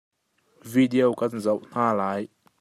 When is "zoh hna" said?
1.43-1.87